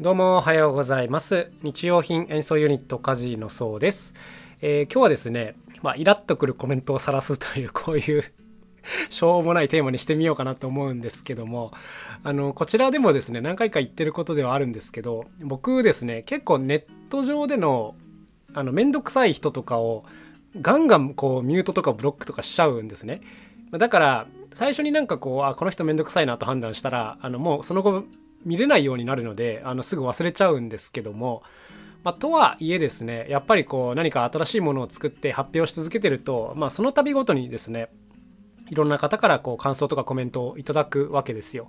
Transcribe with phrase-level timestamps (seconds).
[0.00, 1.52] どうもおはようございます。
[1.62, 4.14] 日用品演奏ユニットカジのそうです。
[4.62, 8.24] えー今日はですね、まあ、イラッとくるコメントを晒すというこういう
[9.10, 11.72] しょうもないテーマにしてみようかなと思うんですけども
[12.24, 17.94] あのこちらでもですね何回か言ってることではあるんですけど僕ですね結構ネット上での
[18.54, 20.06] あのめんどくさい人とかを
[20.58, 23.20] ガンガンこうミュートとかブロックとかしちゃうんですね。
[23.70, 28.04] だから最初になんかこうあこの人めんどくさいなと判断したらあのもうその後
[28.44, 31.42] 見れないようになるのであのすぐ忘れちゃうんですけども、
[32.04, 37.90] まあ、とはいえですねやっぱりこう何か新しいものを作って発表し続けてると、まあ、その度ごとにですね
[38.68, 41.68] いろんな方からこう感想とかコメントをいただくわけですよ。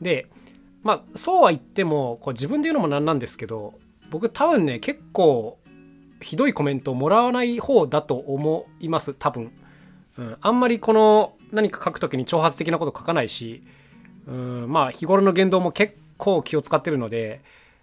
[0.00, 0.26] で
[0.82, 3.74] まあそうは言ってもこう自分で言うのもなんなんですけど
[4.10, 5.58] 僕多分ね結構
[6.20, 9.52] ひどいコメントをもらわない方だと思います多分、
[10.16, 13.62] うん、あんまりこの何か書くときに挑発的なこと書かないし
[14.28, 17.40] うんまあ日頃の言動も結構気を使ってるので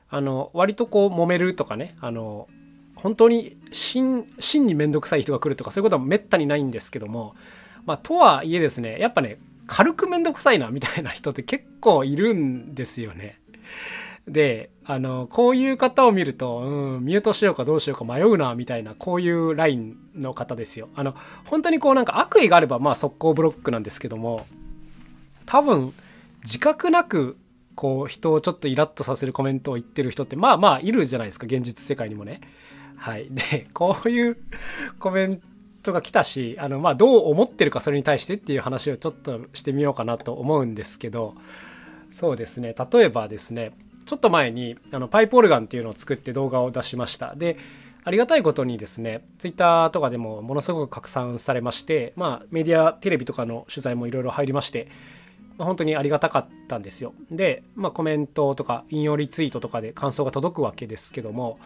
[0.10, 2.48] あの割とこう揉めるとかねあの
[2.96, 7.36] 本当に真真に面倒くさい人が来るとかそういうことはめったにないんですけども、
[7.86, 13.40] まあ、とはいえですねやっぱね軽く面倒くさいなみたいな人って結構いるんですよね。
[14.28, 20.90] であのこういう方を見ると、うん、ミュートしようかどうしようか迷うなみたいなこういうラインの方ですよ。
[20.96, 24.48] あの本当にこうなんか悪意があればまあ速攻ブロックなんですけども
[25.46, 25.94] 多分
[26.46, 27.38] 自覚なく
[27.76, 32.42] こう人をちょっとイラッとさせるコメントを言ってる人ってまあまあいるじゃないですか現実世界にもね。
[32.96, 34.38] はい、でこういう
[35.00, 35.42] コメン
[35.84, 41.36] トが来たしあの、まあ、どう思ってるかそれに対してっていう話をちょっとしてみようかなと思うんですけど
[42.12, 43.74] そうですね例えばですね
[44.06, 47.36] ちょっと前にあのパイプオルガンっていうのを作って動画を出しました。
[47.36, 47.58] で
[48.08, 54.90] ありがたいことにですね、ツイッターとかでもものすごく拡散されまして、まあ、メディア、テレビとかの取材もいろいろ入りまして、
[55.58, 57.14] まあ、本当にありがたかったんですよ。
[57.32, 61.60] で、まあ、コメントとか引用リツイートとかで感想が届くわけですけども、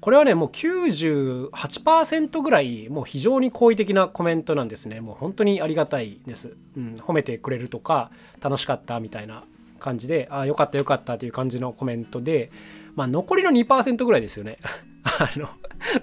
[0.00, 5.00] これはね、もう98%ぐらい、もう非常に好意的なコメントなんですね。
[5.00, 6.56] もう本当にありがたいです。
[6.76, 8.10] うん、褒めてくれるとか、
[8.42, 9.44] 楽しかったみたいな
[9.78, 12.50] 感じで、あよかったよかったという感じのコメントで、
[12.96, 14.58] まあ、残りの2%ぐらいですよね。
[15.04, 15.48] あの、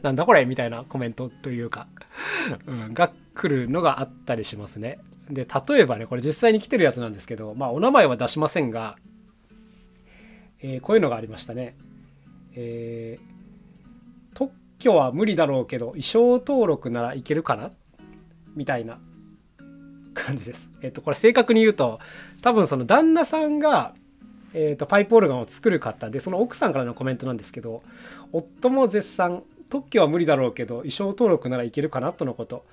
[0.01, 1.87] なんだこれみたいなコメントというか、
[2.65, 4.99] うん、が来るのがあったりしますね。
[5.29, 8.97] で、例えばね、これ実際に来てるやつなんですけど、まあ、お名前は出しませんが、
[10.61, 11.75] えーこういうのがありましたね。
[12.55, 17.71] えー特許は無理だろうけど、衣装登録ならいけるかな？
[18.55, 18.99] みたいな
[20.13, 20.69] 感じです。
[20.81, 21.99] えっ、と、これ正確に言うと、
[22.41, 23.93] 多分その旦那さんが、
[24.53, 27.83] えー、とパイプオルガンを作る方でその奥さんからのコメントなんですけど
[28.33, 32.11] 夫も絶賛特許は無理だろうけど衣装登録ならいけるかな？
[32.11, 32.65] とのこと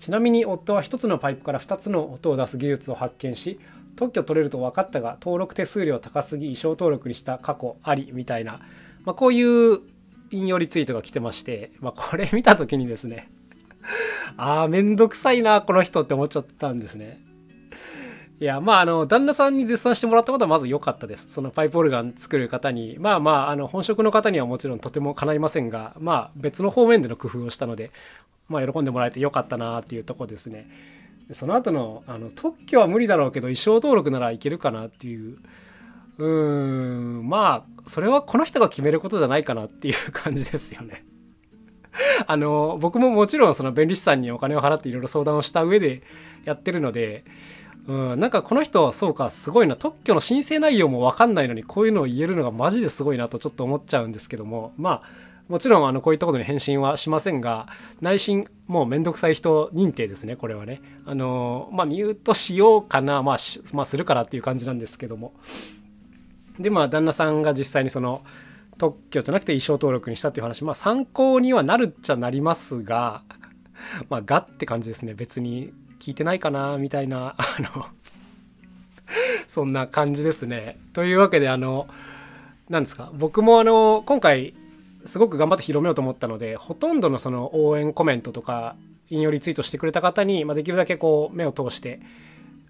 [0.00, 3.60] ちなみに夫は1つのパイプから2つの音を出す技術を発見し
[3.96, 8.60] 特許取れると分かったが登録手数料高すぎ衣装登録にした過去ありみたいな、
[9.04, 9.80] まあ、こういう
[10.30, 13.30] 引用リツイートが来てまして、まあ、これ見た時にですね
[14.38, 17.20] ああめんどくさいなこの人って思っちゃったんですね
[18.40, 21.28] いや、まあ、あの、旦那さんに絶賛してもらったことはまず良かったです。
[21.28, 27.90] そのパイプオルガン作る方に、まあまあ、あの、本職の方にはもちろんとても叶いませんが、まあ、別の方面での工夫をしたので、
[28.50, 30.68] まあ、喜んでもらえて良かったなっていうとこですね。
[31.32, 35.38] その後の、あの、特許は無理だろうけど、衣装登録ならいけるかなっていう、
[36.18, 41.04] うーん、まあ、それはこの人が決めることじゃないかなっていう感じですよね。
[42.26, 46.02] あの、僕ももちろんその弁理士さんにお金を払っていろいろ相談をした上で
[46.44, 47.24] やってるので、
[47.86, 57.66] うん、なんかこの人、そうか、すごいな、特許の申請内容も分かんないのに、こういうのを言えるのがマジですごいなとちょっと思っちゃうんですけども、まあ、もちろんあのこういったことに返信はしませんが、
[58.00, 60.80] 内心、もうめんどくさい人認定ですね、これはね。
[61.06, 65.34] あの、まあ、ミュートしようかな、まあ、しまあ、するからっていう感じなんですけども。
[66.60, 68.22] で、まあ、旦那さんが実際にその、
[68.78, 73.24] 特許じゃなくて衣装登録にしたっていう話、まあ、参考にはなるっちゃなりますが、
[74.08, 75.14] まあ、がって感じですね。
[75.14, 77.86] 別に聞いてないかな、みたいな、あの、
[79.48, 80.78] そんな感じですね。
[80.92, 81.88] というわけで、あの、
[82.68, 84.54] なんですか、僕もあの、今回、
[85.04, 88.76] すごく頑張って広めようと思ったので、ほとんどのその応援コメントとか、
[89.08, 92.00] 引用リツイートしてくれた方に、まあ、できるだけこう、目を通して、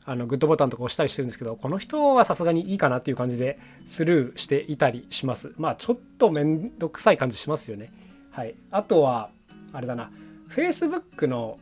[0.05, 5.53] あのグッドボタンとか押したりしてるんですけど、この人はさすがにいいかなっていう感じでスルーしていたりします。
[5.57, 7.93] まあちょっとめんどくさい感じしますよね。
[8.31, 8.55] はい。
[8.71, 9.31] あとは、
[9.73, 10.11] あれだな、
[10.49, 11.59] Facebook の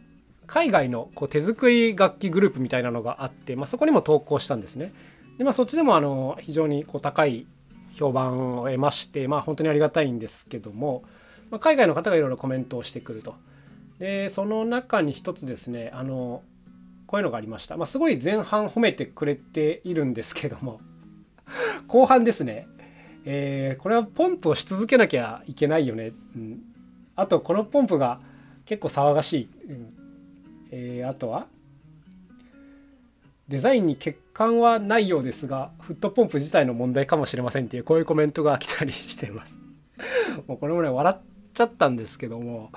[0.46, 4.92] 海外のこう手作り楽器グループみたいなのがあって、まあ、そこにも投稿したんですね。
[5.36, 7.46] で、まあ、そっちでもあの非常にこう高い
[7.92, 11.04] 評判を得まして、まあ、本当にありがたいんですけども、
[11.50, 13.34] まあ、海外の方がいろいろコメントをしてくると。
[13.98, 16.42] で、その中に一つですね、あの、
[17.06, 17.76] こういうのがありました。
[17.76, 20.80] まあ、すごい前半褒めてくれているんですけども、
[21.88, 22.68] 後半ですね、
[23.24, 26.12] えー、これはポンプをし続けなきゃいけないよね。
[26.36, 26.60] うん、
[27.16, 28.20] あと、このポンプが
[28.66, 29.48] 結構騒がしい。
[29.68, 29.98] うん
[30.70, 31.46] えー、あとは
[33.48, 39.56] デザインに欠陥はないようですが、フットポンプ自体の問題かもしれませんっていう、こういうコメントが来たりしています。
[40.46, 41.20] もうこれもね、笑っ
[41.54, 42.70] ちゃったんですけども、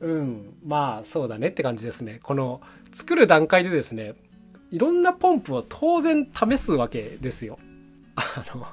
[0.00, 2.20] うん、まあそうだねって感じですね。
[2.22, 2.60] この
[2.90, 4.14] 作る段階でですね、
[4.70, 7.58] いろんなポンプを当然試すわけですよ。
[8.16, 8.66] あの、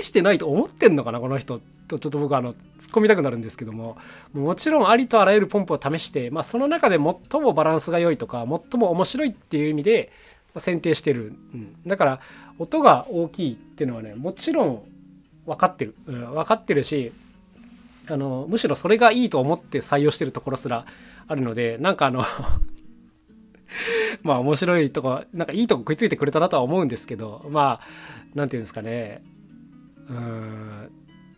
[0.00, 2.58] 試してないと思ってんのかな、この人とちょっと僕あの突っ
[2.92, 3.96] 込みたくなるんですけども、
[4.32, 10.12] もちろんありとあらゆるポンプを試して、まあ、その中で最もバランスが良いとか、最も面白いっていう意味で
[10.56, 11.34] 選定してる。
[11.54, 12.20] うん、だから、
[12.58, 14.82] 音が大きいっていうのはね、もちろん
[15.46, 15.94] 分かってる。
[16.06, 17.12] うん、分かってるし、
[18.08, 20.86] あのむしろそれがいいと思って採用してるところすら
[21.26, 22.24] あるので、なんかあの
[24.22, 27.86] まあ面白いとこ、なんかいいとこ食いついてくれたなとは思うんですけど、まあ、
[28.34, 29.22] なんていうんですかね、
[30.08, 30.90] うん、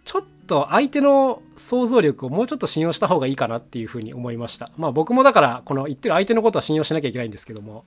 [0.04, 4.72] ちょっと相手の想像力をもうちょっと信用した方がいいかなっていうふうに思いました。
[4.76, 7.84] まあ僕もだから、この言ってる相手のことは信用しなきゃいけないんですけども、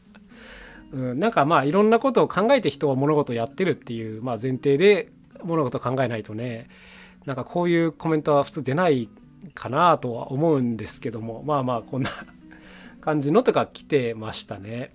[0.93, 5.11] うん、なんかまあいろんなことを考えて人は物事をやってるっていう、まあ、前提で
[5.43, 6.69] 物事を考えないとね、
[7.25, 9.09] なんかこういうコメントは普通出ない
[9.53, 12.09] かなとは思うんですけども、まあまあこんな
[13.01, 14.93] 感じのとか来てましたね。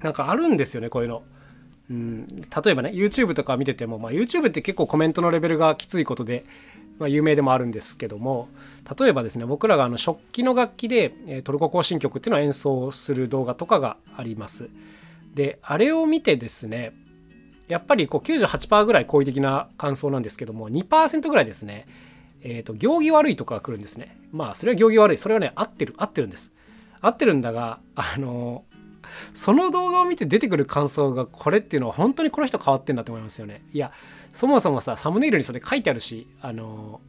[0.00, 1.22] なんかあるんですよね、こういうの。
[1.92, 6.46] うん、例えばね YouTube とか見てても、まあ、YouTube って結構コメントのレベルがきついことで、
[6.98, 8.48] まあ、有名でもあるんですけども
[8.98, 14.70] 例えばですね僕らがあの食器の楽器でトルコ行進曲っていうのを演奏する動画とかがあります
[15.34, 16.94] であれを見てですね
[17.68, 21.86] やっぱりこう98%ぐらい好意的な感想なんですけども2%ぐらいですね
[22.44, 24.18] えーと、行儀悪いとかが来るんですね。
[24.32, 25.16] まあ、それは行儀悪い。
[25.16, 26.50] それはね、合ってる、合ってるんです。
[27.00, 28.64] 合ってるんだが、あの
[29.34, 33.62] その動画を見て出てくる感想がこれっていうのは本当にこの人変わってんだと思いますよね。
[33.72, 33.92] いや、
[34.32, 37.00] そもそもさ、サムネイルにそれ書いてあるし、あの、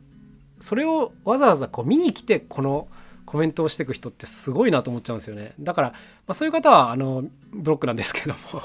[0.59, 2.87] それをわざわざこう見に来てこの
[3.25, 5.53] コメントをしていく人ってすごいなと思っちゃうんですよね。
[5.59, 5.97] だから、ま
[6.27, 8.61] あ、そういう方はあのブロックなんですけども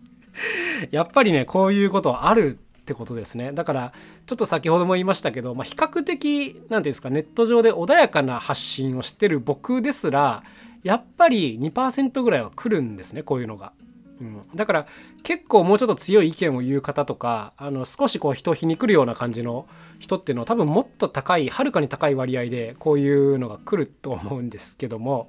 [0.90, 3.52] やっぱりね、こういうことはあるってことですね。
[3.52, 3.92] だから、
[4.26, 10.44] ちょっと先ほども言いましたけど、まあ、比較的、何ていうんですか、ネット上で穏やかな発信をしてる僕ですら、
[10.86, 13.72] やっぱり2%ぐらいは来るんですねこういうのが。
[14.20, 14.86] うん、だから
[15.24, 19.66] 結構もうちょっと強い意見を言う方とかあの少しこう人を皮肉るような感じの
[19.98, 25.28] 人っていうのは多分もっと高いはるかに高い割合でこういうのが来ると思うんですけども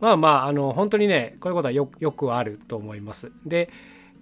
[0.00, 3.30] まあまああの本当にねこういうことはよくあると思います。
[3.44, 3.70] で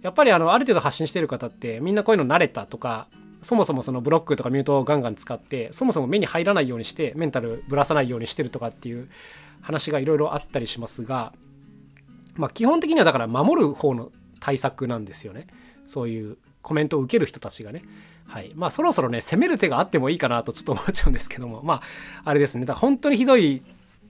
[0.02, 3.08] やっぱりあのある程度発信してる方ってみんなこういうの慣れたとか
[3.42, 9.08] そもそもそのブロックとかミュートをガンガン使ってそもそも目に入らないようにしてメンタルぶらさないようにしてるとかっていう
[9.60, 11.32] 話がいろいろあったりしますが、
[12.34, 14.10] まあ、基本的にはだから守る方の
[14.40, 15.46] 対策なんですよね。
[15.86, 17.82] そういうコメントを受ける人たちがね。
[18.26, 18.52] はい。
[18.54, 21.82] まあそろそろね、攻める手があってもいいかなとちょっと思っちゃうんですけども、まあ
[22.24, 22.66] あれですね。
[22.66, 23.62] だから本当にひどい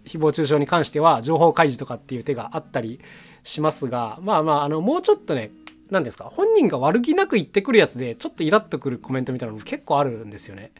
[0.04, 3.00] 誹謗中傷に関しては情報開示とかっていう手があったり
[3.44, 5.50] しますが、まあまあ、あの、もうちょっとね、
[5.90, 10.72] 何ですか、本人が悪気なく言ってくるやつで、ちょっとイラッとくるコメントみたいなのも結構あるんですよね。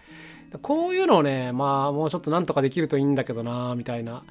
[0.63, 4.25] こういうのをね、まあもうちょっとなんとかできるといいんだけどな、みたいな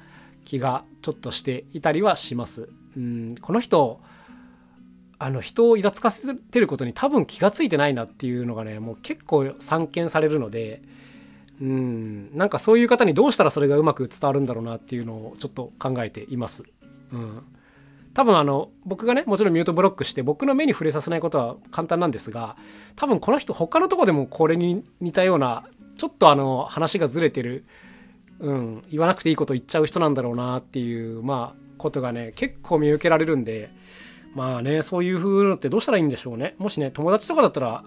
[0.44, 2.68] 気がちょっとしていたりはします。
[2.96, 4.00] うん、この人
[5.18, 10.80] あの人をイラつかせてることに多分気が付いてないなっていうのがねもう結構散見されるので
[11.60, 16.62] うんなんかそういう方にどうしたらそれがうまく伝わるんだろうなっていうのをちょっと考えています。
[17.12, 17.42] うん
[18.14, 22.56] 多分あの僕がねもちろんミュートブロックして僕の目に触れさせないことは簡単なんですが
[22.96, 25.64] 多分この人他のとこでもこれに似たような
[25.96, 27.64] ちょっとあの話がずれてる
[28.40, 33.70] うん、言わなくていいこと言っちゃう人なんだろうなっていう、まあ、ことがね、結構見受けられるんで、
[34.34, 36.54] まあね、そういう風のってどうしたらいいんでしょうね。
[36.58, 37.84] もしね、友達とかだったら、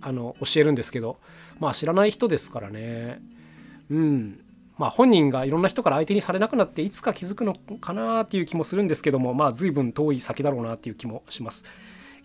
[0.00, 1.18] あの、教えるんですけど、
[1.58, 3.20] まあ知らない人ですからね。
[3.90, 4.40] うん。
[4.80, 11.64] まあ本人がいろんな人から相手にされなくなっていつか気づくのかなっていう気もするんですけども、まあ随分遠い先だろうなっていう気もします。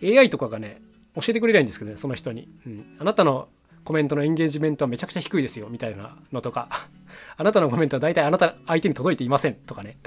[0.02, 0.80] AI とかがね、
[1.16, 2.48] 教えてくれないんですけどね、その人に。
[2.66, 3.48] うん、あなたの
[3.84, 6.70] コメントのエンゲージメントはめちゃくちゃ低いですよみたいなのとか。
[7.36, 9.98] あなたのコメントは大体あなた相手に届いていませんとかね、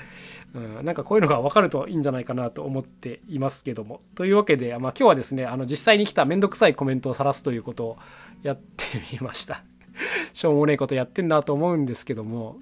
[0.56, 4.01] うん、なんかこういうのが分かるといいんじゃないかなと思っていますけども。
[4.15, 7.98] というわけで、まあ、今日はですねあの実際に来ためんどくさいコメントを晒すということを
[8.41, 9.63] やってみました。
[10.34, 12.58] しょうもねえことやってんなと思うんですけども、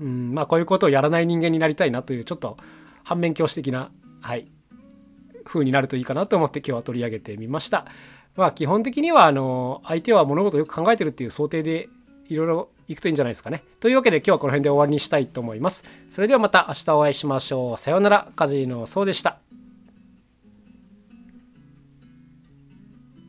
[0.00, 2.56] うん、まあこういうことをやらない人間になりたいなというちょっと
[3.04, 4.48] 反面教師的なはい
[5.44, 7.86] 風になるといいかなと思って今日は取り上げてみました。
[8.36, 11.88] まあ基本的にはあの相手は物事をよく考えてるっていう想定で
[12.28, 13.62] いろいろいくといいんじゃないですかね。
[13.80, 15.84] というわけで今日はこの辺で終わりにしたいと思います。
[16.10, 17.78] それではまた明日お会いしましょう。
[17.78, 18.28] さようなら。
[18.36, 19.38] カジノそうでした。